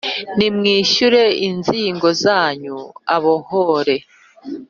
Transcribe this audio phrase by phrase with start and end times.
[0.37, 2.77] nimwishyure inzigo yanyu
[3.15, 3.95] abahore